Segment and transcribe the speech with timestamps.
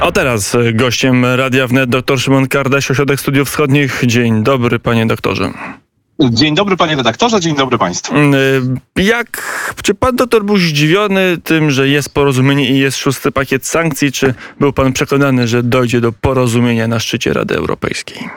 [0.00, 4.02] A teraz e, gościem Radia Wnet dr Szymon Kardaś, Ośrodek Studiów Wschodnich.
[4.06, 5.50] Dzień dobry, panie doktorze.
[6.20, 8.14] Dzień dobry panie redaktorze, dzień dobry państwu.
[8.14, 8.34] Mm,
[8.98, 9.42] e, jak,
[9.82, 14.34] czy pan doktor był zdziwiony tym, że jest porozumienie i jest szósty pakiet sankcji, czy
[14.60, 18.28] był pan przekonany, że dojdzie do porozumienia na szczycie Rady Europejskiej?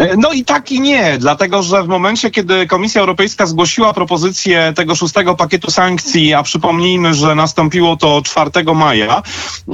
[0.00, 4.72] E, no i tak i nie, dlatego że w momencie, kiedy Komisja Europejska zgłosiła propozycję
[4.76, 9.22] tego szóstego pakietu sankcji, a przypomnijmy, że nastąpiło to 4 maja,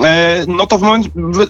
[0.05, 0.87] e, no to w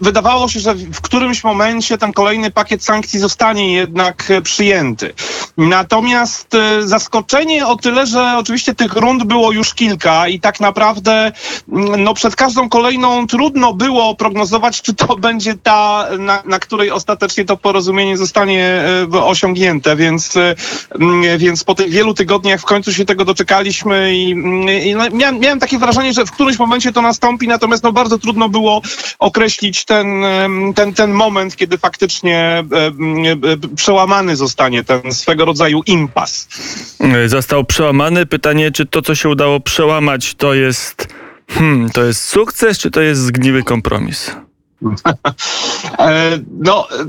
[0.00, 5.14] wydawało się, że w którymś momencie ten kolejny pakiet sankcji zostanie jednak przyjęty.
[5.57, 11.32] Natomiast e, zaskoczenie o tyle, że oczywiście tych rund było już kilka i tak naprawdę
[11.72, 16.90] mm, no przed każdą kolejną trudno było prognozować, czy to będzie ta, na, na której
[16.90, 20.54] ostatecznie to porozumienie zostanie E, osiągnięte, więc, e,
[21.38, 24.30] więc po tych wielu tygodniach w końcu się tego doczekaliśmy i,
[24.84, 28.18] i no, miałem, miałem, takie wrażenie, że w którymś momencie to nastąpi, natomiast no, bardzo
[28.18, 28.82] trudno było
[29.18, 30.24] określić ten,
[30.74, 36.48] ten, ten moment, kiedy faktycznie e, przełamany zostanie ten swego rodzaju impas.
[37.26, 38.26] Został przełamany.
[38.26, 41.08] Pytanie, czy to, co się udało przełamać, to jest,
[41.48, 44.30] hmm, to jest sukces, czy to jest zgniły kompromis?
[45.98, 47.06] E, no, e, e,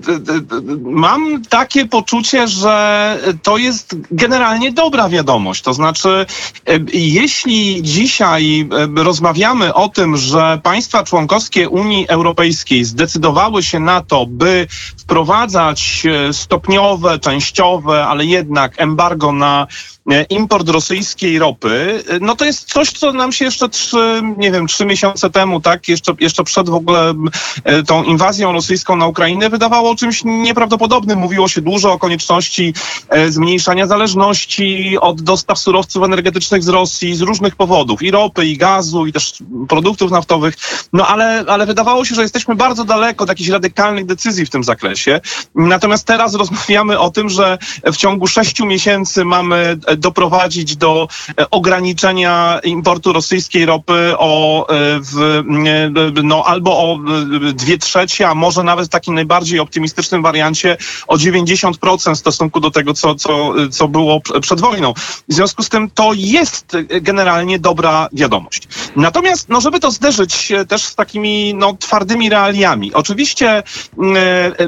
[0.81, 5.61] mam takie poczucie, że to jest generalnie dobra wiadomość.
[5.61, 6.25] To znaczy,
[6.93, 14.67] jeśli dzisiaj rozmawiamy o tym, że państwa członkowskie Unii Europejskiej zdecydowały się na to, by
[14.97, 19.96] wprowadzać stopniowe, częściowe, ale jednak embargo na E,
[20.29, 24.67] import rosyjskiej ropy, e, no to jest coś, co nam się jeszcze trzy, nie wiem,
[24.67, 27.13] trzy miesiące temu, tak, jeszcze, jeszcze przed w ogóle
[27.63, 31.19] e, tą inwazją rosyjską na Ukrainę wydawało czymś nieprawdopodobnym.
[31.19, 32.73] Mówiło się dużo o konieczności
[33.29, 39.05] zmniejszania zależności od dostaw surowców energetycznych z Rosji z różnych powodów, i ropy, i gazu,
[39.05, 39.33] i też
[39.69, 40.55] produktów naftowych,
[40.93, 44.63] no ale, ale wydawało się, że jesteśmy bardzo daleko od jakichś radykalnych decyzji w tym
[44.63, 45.21] zakresie.
[45.55, 51.07] Natomiast teraz rozmawiamy o tym, że w ciągu sześciu miesięcy mamy doprowadzić do
[51.39, 55.21] e, ograniczenia importu rosyjskiej ropy o e, w,
[56.17, 56.99] e, no, albo o
[57.53, 60.77] dwie trzecie, a może nawet w takim najbardziej optymistycznym wariancie
[61.07, 64.93] o 90% w stosunku do tego, co, co, co było przed wojną.
[65.29, 68.67] W związku z tym to jest generalnie dobra wiadomość.
[68.95, 72.93] Natomiast, no, żeby to zderzyć też z takimi no, twardymi realiami.
[72.93, 73.63] Oczywiście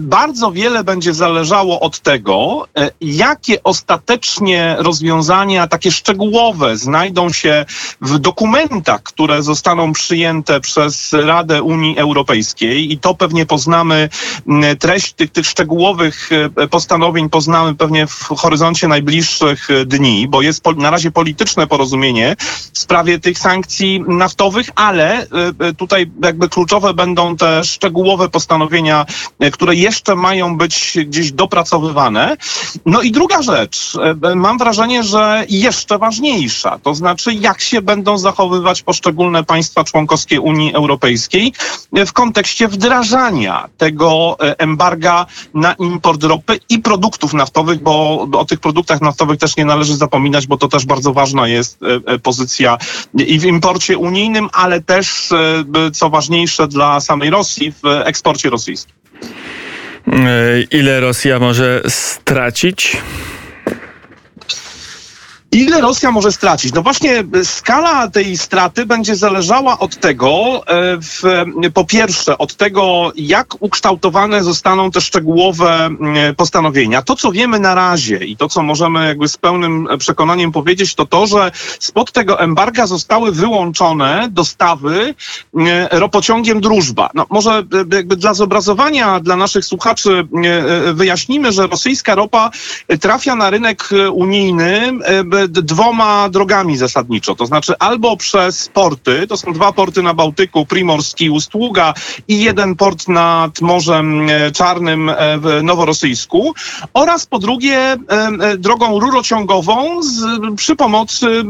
[0.01, 2.67] bardzo wiele będzie zależało od tego,
[3.01, 7.65] jakie ostatecznie rozwiązania rozwiązania takie szczegółowe znajdą się
[8.01, 14.09] w dokumentach, które zostaną przyjęte przez Radę Unii Europejskiej i to pewnie poznamy,
[14.47, 20.41] mm, treść tych, tych szczegółowych e, postanowień poznamy pewnie w horyzoncie najbliższych e, dni, bo
[20.41, 22.35] jest na razie polityczne porozumienie
[22.73, 25.27] w sprawie tych sankcji naftowych, ale
[25.59, 29.05] e, tutaj jakby kluczowe będą te szczegółowe postanowienia,
[29.51, 32.37] które jeszcze mają być gdzieś dopracowywane.
[32.85, 33.97] No i druga rzecz,
[34.35, 40.73] mam wrażenie, że jeszcze ważniejsza, to znaczy jak się będą zachowywać poszczególne państwa członkowskie Unii
[40.73, 41.53] Europejskiej
[41.93, 48.59] w kontekście wdrażania tego e, embarga na import ropy i produktów naftowych, bo o tych
[48.59, 52.77] produktach naftowych też nie należy zapominać, bo to też bardzo ważna jest e, e, pozycja
[53.13, 55.29] i w imporcie unijnym, ale też,
[55.93, 58.95] co ważniejsze dla samej Rosji, w eksporcie rosyjskim.
[60.71, 62.97] Ile Rosja może stracić?
[65.51, 66.73] Ile Rosja może stracić?
[66.73, 71.21] No właśnie skala tej straty będzie zależała od tego, e, w,
[71.73, 75.89] po pierwsze, od tego, jak ukształtowane zostaną te szczegółowe
[76.37, 77.01] postanowienia.
[77.01, 81.05] To, co wiemy na razie i to, co możemy jakby z pełnym przekonaniem powiedzieć, to
[81.05, 85.15] to, że spod tego embarga zostały wyłączone dostawy
[85.91, 87.09] ropociągiem Drużba.
[87.13, 92.51] No, może e, jakby dla zobrazowania dla naszych słuchaczy e, wyjaśnimy, że rosyjska ropa
[92.99, 94.91] trafia na rynek unijny
[95.47, 97.35] dwoma drogami zasadniczo.
[97.35, 101.93] To znaczy albo przez porty, to są dwa porty na Bałtyku, Primorski Ustługa
[102.27, 106.53] i jeden port nad Morzem e, Czarnym e, w Noworosyjsku
[106.93, 107.97] oraz po drugie e,
[108.57, 110.21] drogą rurociągową z,
[110.55, 111.43] przy pomocy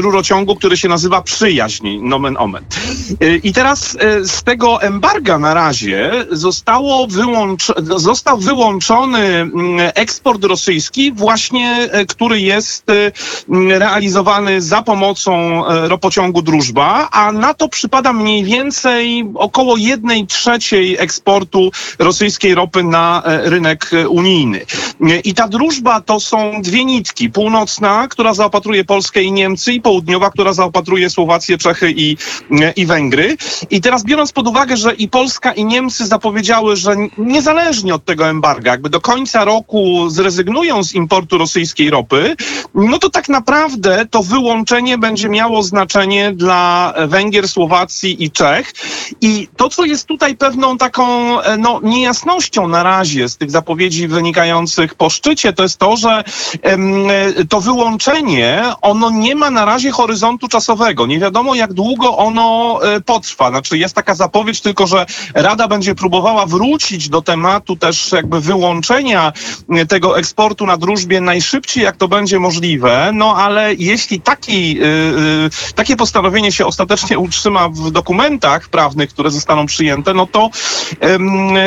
[0.00, 2.64] rurociągu, który się nazywa Przyjaźń, nomen omen.
[3.42, 7.66] I teraz z tego embarga na razie zostało wyłącz,
[7.96, 9.50] został wyłączony
[9.94, 12.89] eksport rosyjski właśnie, który jest
[13.78, 20.96] realizowany za pomocą e, ropociągu Drużba, a na to przypada mniej więcej około jednej trzeciej
[20.98, 24.66] eksportu rosyjskiej ropy na e, rynek e, unijny.
[25.24, 27.30] I ta drużba to są dwie nitki.
[27.30, 32.16] Północna, która zaopatruje Polskę i Niemcy, i południowa, która zaopatruje Słowację, Czechy i,
[32.76, 33.36] i Węgry.
[33.70, 38.28] I teraz biorąc pod uwagę, że i Polska, i Niemcy zapowiedziały, że niezależnie od tego
[38.28, 42.36] embarga, jakby do końca roku zrezygnują z importu rosyjskiej ropy,
[42.88, 48.72] no to tak naprawdę to wyłączenie będzie miało znaczenie dla Węgier, Słowacji i Czech.
[49.20, 54.08] I to, co jest tutaj pewną taką e, no, niejasnością na razie z tych zapowiedzi
[54.08, 56.24] wynikających po szczycie, to jest to, że
[56.62, 61.06] em, e, to wyłączenie, ono nie ma na razie horyzontu czasowego.
[61.06, 63.50] Nie wiadomo, jak długo ono e, potrwa.
[63.50, 69.32] Znaczy jest taka zapowiedź tylko, że Rada będzie próbowała wrócić do tematu też jakby wyłączenia
[69.88, 72.69] tego eksportu na drużbie najszybciej, jak to będzie możliwe.
[73.12, 79.30] No ale jeśli taki, y, y, takie postanowienie się ostatecznie utrzyma w dokumentach prawnych, które
[79.30, 80.50] zostaną przyjęte, no to,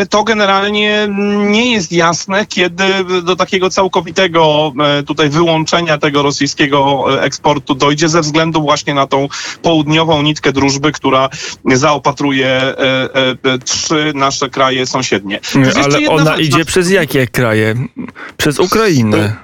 [0.10, 1.08] to generalnie
[1.38, 2.84] nie jest jasne, kiedy
[3.24, 9.08] do takiego całkowitego e, tutaj wyłączenia tego rosyjskiego e, eksportu dojdzie ze względu właśnie na
[9.08, 9.28] tą
[9.62, 11.30] południową nitkę drużby, która
[11.66, 15.40] zaopatruje e, trzy nasze kraje sąsiednie.
[15.84, 17.76] Ale ona rzecz, idzie przez jakie kraje?
[18.38, 19.43] Przez Ukrainę.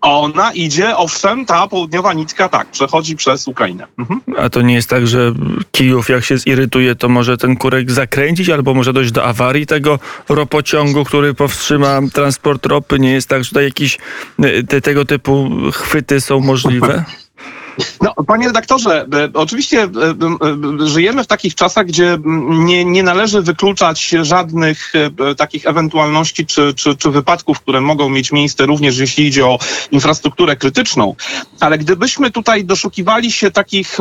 [0.00, 3.86] Ona idzie, owszem, ta południowa nitka tak, przechodzi przez Ukrainę.
[3.98, 4.20] Mhm.
[4.38, 5.32] A to nie jest tak, że
[5.70, 9.98] Kijów jak się zirytuje, to może ten kurek zakręcić, albo może dojść do awarii tego
[10.28, 12.98] ropociągu, który powstrzyma transport ropy.
[12.98, 13.98] Nie jest tak, że tutaj jakieś
[14.38, 17.04] e, te, tego typu chwyty są możliwe?
[18.00, 22.18] No, panie redaktorze, e, oczywiście e, e, żyjemy w takich czasach, gdzie
[22.48, 24.92] nie, nie należy wykluczać żadnych
[25.36, 29.58] takich ewentualności czy, czy, czy wypadków, które mogą mieć miejsce również jeśli idzie o
[29.90, 31.14] infrastrukturę krytyczną.
[31.60, 33.98] Ale gdybyśmy tutaj doszukiwali się takich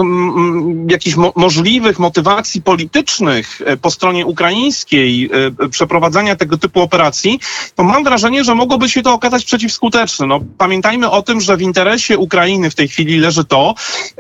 [0.90, 5.30] jakichś mo możliwych motywacji politycznych po stronie ukraińskiej
[5.72, 7.40] przeprowadzania tego typu operacji,
[7.76, 10.28] to mam wrażenie, że mogłoby się to okazać przeciwskuteczne.
[10.28, 13.65] No, pamiętajmy o tym, że w interesie Ukrainy w tej chwili leży to,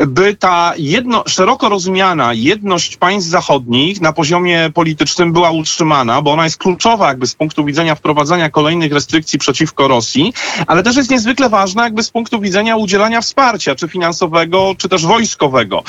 [0.08, 6.44] by ta jedno, szeroko rozumiana jedność państw zachodnich na poziomie politycznym była utrzymana, bo ona
[6.44, 10.34] jest kluczowa jakby z punktu widzenia wprowadzania kolejnych restrykcji przeciwko Rosji,
[10.68, 15.06] ale też jest niezwykle ważna jakby z punktu widzenia udzielania wsparcia, czy finansowego, czy też
[15.06, 15.84] wojskowego,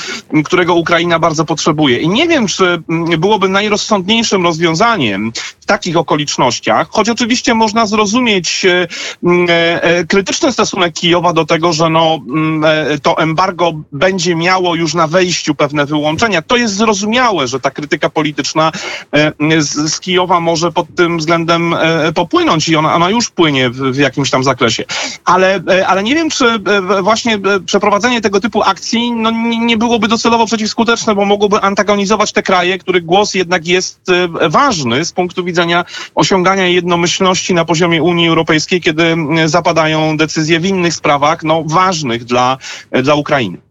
[0.45, 1.97] którego Ukraina bardzo potrzebuje.
[1.97, 5.31] I nie wiem, czy m, byłoby najrozsądniejszym rozwiązaniem
[5.67, 8.87] takich okolicznościach, choć oczywiście można zrozumieć e,
[9.23, 14.35] m, e, e, krytyczny stosunek Kijowa do tego, że no, m, e, to embargo będzie
[14.35, 16.41] miało już na wejściu pewne wyłączenia.
[16.41, 18.71] To jest zrozumiałe, że ta krytyka polityczna
[19.59, 21.75] z, Kijowa może pod tym względem
[22.15, 24.83] popłynąć i ona, ona już płynie w, w jakimś tam zakresie.
[25.25, 26.45] Ale, ale nie wiem, czy
[27.01, 32.77] właśnie przeprowadzenie tego typu akcji no, nie, byłoby docelowo przeciwskuteczne, bo mogłoby antagonizować te kraje,
[32.77, 33.99] których głos jednak jest
[34.49, 35.56] ważny z punktu widzenia
[36.15, 42.23] osiągania jednomyślności na poziomie Unii Europejskiej, kiedy m, zapadają decyzje w innych sprawach, no ważnych
[42.23, 42.57] dla,
[42.91, 43.66] e, dla Ukrainy.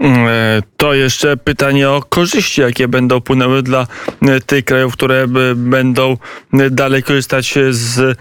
[0.00, 3.86] E, To jeszcze pytanie o korzyści, jakie będą płynęły dla
[4.22, 6.16] e, tych krajów, które b- będą
[6.52, 8.18] e, dalej korzystać z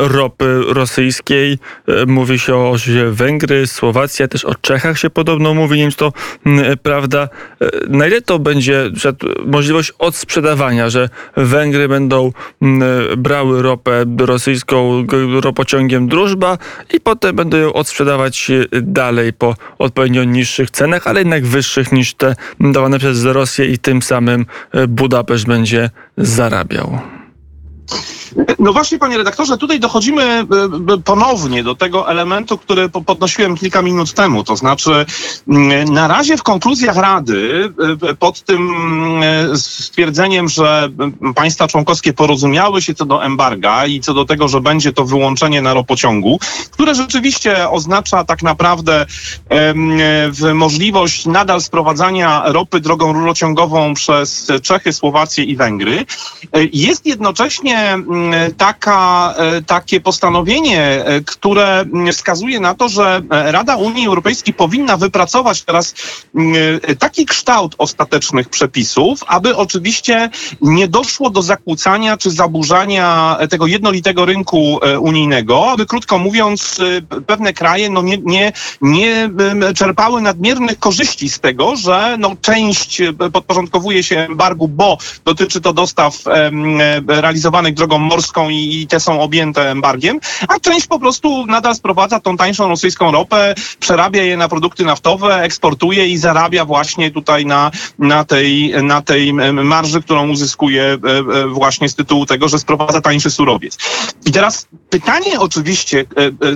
[0.00, 1.58] ropy rosyjskiej.
[1.88, 2.76] E, Mówi się o
[3.10, 6.12] Węgry, Słowacja, też o Czechach się podobno mówi, nie wiem to
[6.82, 7.28] prawda.
[7.60, 8.90] E, Na ile to będzie
[9.46, 12.32] możliwość odsprzedawania, że Węgry będą
[12.62, 15.06] e, brały ropę rosyjską
[15.40, 16.58] ropociągiem Drużba
[16.94, 22.14] i potem będą ją odsprzedawać e, dalej po odpowiednio niższych cenach, ale jednak wyższych niż
[22.14, 27.19] te dawane przez Rosję i tym samym e, Budapeszt będzie zarabiał.
[28.58, 30.44] No właśnie, panie redaktorze, tutaj dochodzimy e,
[30.94, 34.44] e, ponownie do tego elementu, który po- podnosiłem kilka minut temu.
[34.44, 35.06] To znaczy,
[35.48, 37.72] mm, na razie w konkluzjach Rady,
[38.10, 38.70] e, pod tym
[39.54, 40.88] stwierdzeniem, że
[41.34, 45.62] państwa członkowskie porozumiały się co do embarga i co do tego, że będzie to wyłączenie
[45.62, 49.06] na ropociągu, które rzeczywiście oznacza tak naprawdę
[50.54, 56.06] możliwość nadal sprowadzania ropy drogą rurociągową przez Czechy, Słowację i Węgry.
[56.72, 63.76] Jest jednocześnie mm, taka, e, takie postanowienie, e, które wskazuje na to, że e, Rada
[63.76, 65.94] Unii Europejskiej powinna wypracować teraz
[66.34, 66.54] mm,
[66.98, 74.80] taki kształt ostatecznych przepisów, aby oczywiście nie doszło do zakłócania czy zaburzania tego jednolitego rynku
[75.00, 76.80] unijnego, aby krótko mówiąc
[77.26, 79.30] pewne kraje no nie, nie, nie
[79.76, 86.26] czerpały nadmiernych korzyści z tego, że no część podporządkowuje się embargu, bo dotyczy to dostaw
[86.26, 86.78] em,
[87.66, 91.74] e, realizowanych drogą morską i, i te są objęte embargiem, a część po prostu nadal
[91.74, 97.46] sprowadza tą tańszą rosyjską ropę, przerabia je na produkty naftowe, eksportuje i zarabia właśnie tutaj
[97.46, 99.32] na, na, tej, na tej
[99.64, 100.98] marży, którą uzyskuje
[101.52, 103.78] właśnie z tytułu tego, że sprowadza tańszy surowiec.
[104.26, 106.04] I teraz pytanie oczywiście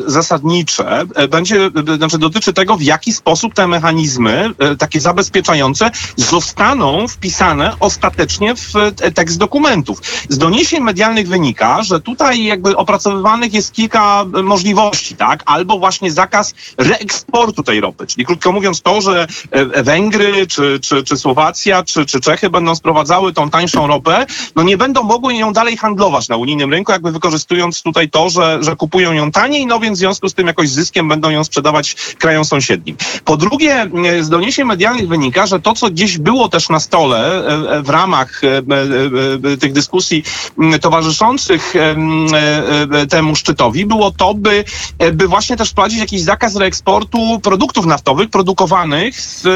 [0.06, 8.54] zasadnicze będzie, znaczy dotyczy tego, w jaki sposób te mechanizmy takie zabezpieczające zostaną wpisane ostatecznie
[8.54, 8.72] w
[9.14, 10.00] tekst dokumentów.
[10.28, 15.42] Z doniesień medialnych wynika, że tutaj jakby opracowywanych jest kilka możliwości, tak?
[15.46, 21.04] Albo właśnie zakaz reeksportu tej ropy, czyli krótko mówiąc to, że e, Węgry, czy, czy,
[21.04, 25.52] czy Słowacja, czy, czy Czechy będą sprowadzały tą tańszą ropę, no nie będą mogły ją
[25.52, 29.80] dalej handlować na unijnym rynku, jakby wykorzystując tutaj to, że, że kupują ją taniej, no
[29.80, 32.96] więc w związku z tym jakoś zyskiem będą ją sprzedawać krajom sąsiednim.
[33.24, 37.70] Po drugie, z doniesień medialnych wynika, że to, co gdzieś było też na stole e,
[37.70, 38.40] e, w ramach
[39.60, 40.24] tych dyskusji
[40.84, 41.74] towarzyszących
[43.10, 44.64] temu szczytowi, było to, by,
[45.12, 49.46] by właśnie też wprowadzić jakiś zakaz reeksportu produktów naftowych produkowanych z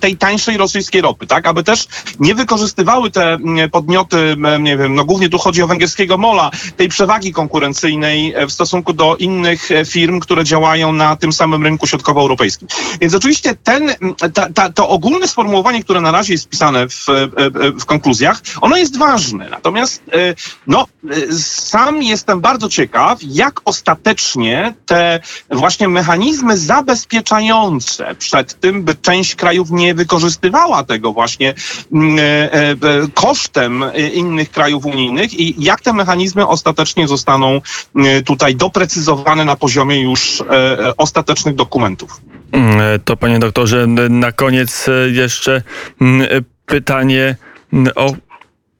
[0.00, 1.46] tej tańszej rosyjskiej ropy, tak?
[1.46, 1.86] Aby też
[2.20, 3.38] nie wykorzystywały te
[3.72, 8.92] podmioty, nie wiem, no głównie tu chodzi o węgierskiego mola, tej przewagi konkurencyjnej w stosunku
[8.92, 12.68] do innych firm, które działają na tym samym rynku środkowoeuropejskim.
[13.00, 13.94] Więc oczywiście ten,
[14.34, 17.06] ta, ta, to ogólne sformułowanie, które na razie jest wpisane w,
[17.80, 19.48] w konkluzjach, ono jest ważne.
[19.50, 20.34] Natomiast e,
[20.68, 25.20] no, e, sam jestem bardzo ciekaw, jak ostatecznie te
[25.50, 31.54] właśnie mechanizmy zabezpieczające przed tym, by część krajów nie wykorzystywała tego właśnie
[31.92, 32.76] mm, e,
[33.14, 33.84] kosztem
[34.14, 37.60] innych krajów unijnych i jak te mechanizmy ostatecznie zostaną
[38.24, 40.42] tutaj doprecyzowane na poziomie już
[40.96, 42.20] ostatecznych dokumentów.
[42.52, 45.62] Mm, to panie doktorze, na koniec jeszcze
[46.00, 47.36] mm, pytanie
[47.96, 48.12] o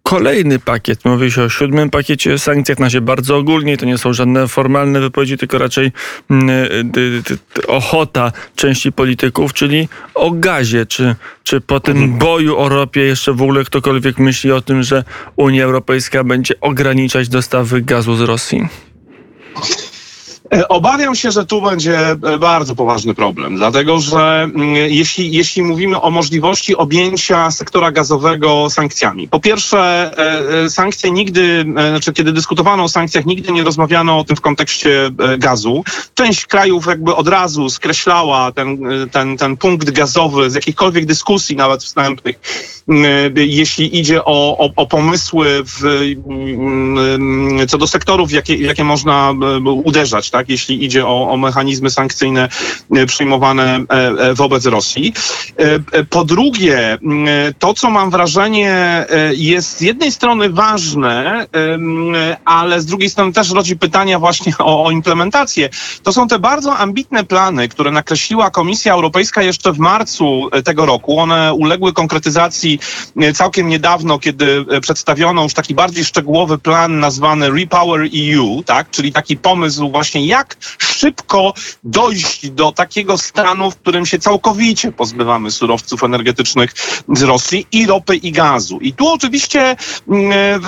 [0.08, 1.04] kolejny pakiet.
[1.04, 3.76] Mówi się o siódmym pakiecie sankcjach na się bardzo ogólnie.
[3.76, 5.92] To nie są żadne formalne wypowiedzi, tylko raczej
[6.30, 7.22] mm, y,
[7.66, 10.86] ochota części polityków, czyli o gazie.
[10.86, 12.18] Czy, czy po tym mhm.
[12.18, 15.04] boju o ropie jeszcze w ogóle ktokolwiek myśli o tym, że
[15.36, 18.68] Unia Europejska będzie ograniczać dostawy gazu z Rosji?
[20.54, 25.62] E, obawiam się, że tu będzie e, bardzo poważny problem, dlatego że mm, jeśli, jeśli
[25.62, 30.10] mówimy o możliwości objęcia sektora gazowego sankcjami, po pierwsze,
[30.64, 35.10] e, sankcje nigdy, znaczy kiedy dyskutowano o sankcjach, nigdy nie rozmawiano o tym w kontekście
[35.38, 35.84] gazu.
[36.14, 38.78] Część krajów jakby od razu skreślała ten,
[39.12, 42.40] ten, ten punkt gazowy z jakichkolwiek dyskusji, nawet wstępnych,
[43.36, 46.14] jeśli idzie o, o, o pomysły w,
[47.68, 49.34] co do sektorów, jakie, jakie można
[49.84, 50.30] uderzać.
[50.38, 50.48] Tak?
[50.48, 52.48] jeśli idzie o, o mechanizmy sankcyjne
[52.96, 55.12] e, przyjmowane e, e, wobec Rosji.
[56.10, 56.98] Po drugie,
[57.58, 61.46] to, co mam wrażenie jest z jednej strony ważne,
[62.44, 65.68] ale z drugiej strony też rodzi pytania właśnie o, o implementację.
[66.02, 71.18] To są te bardzo ambitne plany, które nakreśliła Komisja Europejska jeszcze w marcu tego roku.
[71.18, 72.78] One uległy konkretyzacji
[73.34, 79.36] całkiem niedawno, kiedy przedstawiono już taki bardziej szczegółowy plan nazwany Repower EU, tak, czyli taki
[79.36, 81.54] pomysł właśnie jak szybko
[81.84, 86.74] dojść do takiego stanu, w którym się całkowicie pozbywamy surowców energetycznych
[87.08, 88.78] z Rosji i ropy i gazu.
[88.80, 89.76] I tu oczywiście
[90.08, 90.60] mm,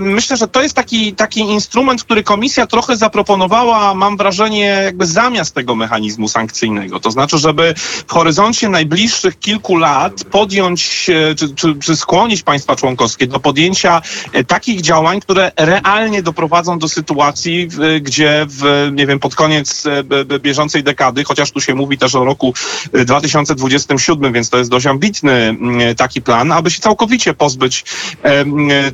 [0.00, 5.54] myślę, że to jest taki, taki instrument, który komisja trochę zaproponowała, mam wrażenie, jakby zamiast
[5.54, 7.00] tego mechanizmu sankcyjnego.
[7.00, 7.74] To znaczy, żeby
[8.06, 11.04] w horyzoncie najbliższych kilku lat podjąć,
[11.36, 14.02] czy, czy, czy skłonić państwa członkowskie do podjęcia
[14.32, 17.68] e, takich działań, które realnie doprowadzą do sytuacji,
[18.00, 22.24] gdzie w, nie wiem, pod koniec e, bieżącej dekady, chociaż tu się mówi też o
[22.24, 22.54] roku
[22.92, 25.56] 2027, e, więc to jest dość ambitny
[25.96, 27.84] taki plan, aby się całkowicie pozbyć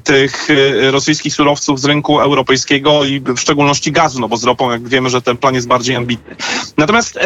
[0.04, 4.70] tych e, rosyjskich surowców z rynku europejskiego i w szczególności gazu, no bo z ropą,
[4.70, 6.36] jak wiemy, że ten plan jest bardziej ambitny.
[6.76, 7.18] Natomiast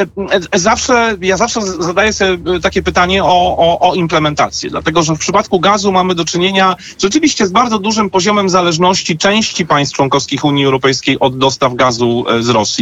[0.55, 5.61] zawsze, ja zawsze zadaję sobie takie pytanie o, o, o implementację, dlatego że w przypadku
[5.61, 11.21] gazu mamy do czynienia rzeczywiście z bardzo dużym poziomem zależności części państw członkowskich Unii Europejskiej
[11.21, 12.74] od dostaw gazu z Rosji.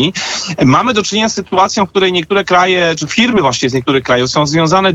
[0.65, 4.31] Mamy do czynienia z sytuacją, w której niektóre kraje, czy firmy właśnie z niektórych krajów
[4.31, 4.93] są związane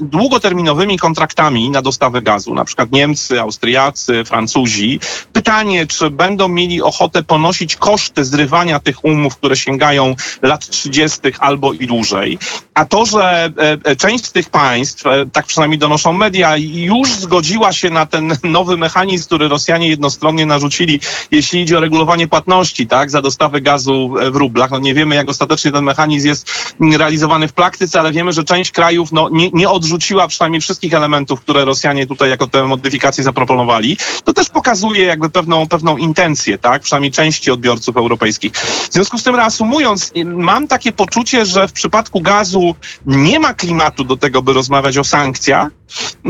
[0.00, 5.00] długoterminowymi kontraktami na dostawę gazu, na przykład Niemcy, Austriacy, Francuzi.
[5.44, 11.18] Pytanie, czy będą mieli ochotę ponosić koszty zrywania tych umów, które sięgają lat 30.
[11.38, 12.38] albo i dłużej.
[12.74, 17.08] A to, że e, e, część z tych państw, e, tak przynajmniej donoszą media, już
[17.08, 22.86] zgodziła się na ten nowy mechanizm, który Rosjanie jednostronnie narzucili, jeśli idzie o regulowanie płatności,
[22.86, 24.70] tak, za dostawę gazu w rublach.
[24.70, 26.50] No nie wiemy, jak ostatecznie ten mechanizm jest
[26.98, 31.40] realizowany w praktyce, ale wiemy, że część krajów no, nie, nie odrzuciła przynajmniej wszystkich elementów,
[31.40, 33.96] które Rosjanie tutaj jako te modyfikacje zaproponowali.
[34.24, 36.82] To też pokazuje jakby pewną, pewną intencję, tak?
[36.82, 38.52] Przynajmniej części odbiorców europejskich.
[38.90, 42.74] W związku z tym, reasumując, mam takie poczucie, że w przypadku gazu
[43.06, 45.68] nie ma klimatu do tego, by rozmawiać o sankcjach.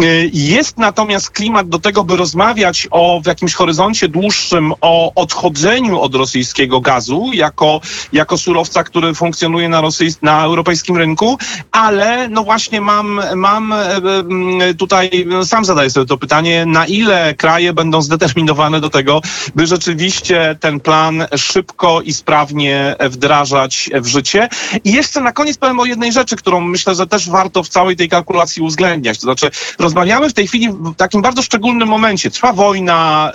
[0.03, 6.01] Y, Jest natomiast klimat do tego, by rozmawiać o w jakimś horyzoncie dłuższym o odchodzeniu
[6.01, 7.81] od rosyjskiego gazu jako,
[8.13, 9.83] jako surowca, który funkcjonuje na,
[10.23, 11.39] na europejskim rynku,
[11.73, 17.73] ale no właśnie mam, mam e, tutaj, sam zadaję sobie to pytanie, na ile kraje
[17.73, 19.21] będą zdeterminowane do tego,
[19.55, 24.49] by rzeczywiście ten plan szybko i sprawnie wdrażać w życie.
[24.85, 27.97] I jeszcze na koniec powiem o jednej rzeczy, którą myślę, że też warto w całej
[27.97, 29.19] tej kalkulacji uwzględniać.
[29.19, 32.31] To znaczy, rozmawiamy w tej chwili w takim bardzo szczególnym momencie.
[32.31, 33.33] Trwa wojna,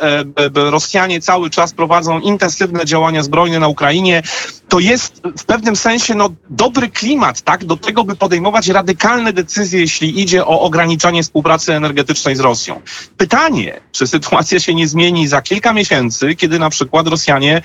[0.56, 4.24] e, Rosjanie cały czas prowadzą intensywne działania zbrojne na Ukrainie.
[4.70, 9.80] To jest w pewnym sensie no, dobry klimat tak, do tego, by podejmować radykalne decyzje,
[9.80, 12.82] jeśli idzie o ograniczanie współpracy energetycznej z Rosją.
[13.18, 17.62] Pytanie, czy sytuacja się nie zmieni za kilka miesięcy, kiedy na przykład Rosjanie,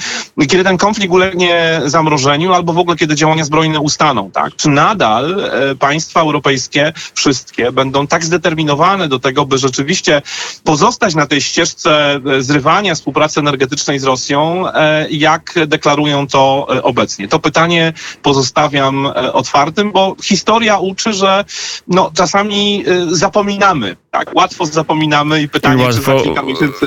[0.49, 4.57] kiedy ten konflikt ulegnie zamrożeniu, albo w ogóle kiedy działania zbrojne ustaną, tak?
[4.57, 10.23] Czy nadal e, państwa europejskie, wszystkie, będą tak zdeterminowane do tego, by rzeczywiście
[10.65, 17.29] pozostać na tej ścieżce e, zrywania współpracy energetycznej z Rosją, e, jak deklarują to obecnie?
[17.29, 21.45] To pytanie pozostawiam otwartym, bo historia uczy, że
[21.89, 24.35] no, czasami zapominamy, tak?
[24.35, 26.87] Łatwo zapominamy i pytanie, I czy za łatwo kilka miesięcy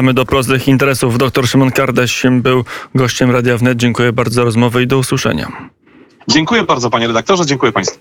[0.00, 1.18] Wracamy do prostych interesów.
[1.18, 2.64] Dr Szymon Kardaś był
[2.94, 3.78] gościem Radia Wnet.
[3.78, 5.70] Dziękuję bardzo za rozmowę i do usłyszenia.
[6.28, 7.98] Dziękuję bardzo, panie redaktorze, dziękuję państwu.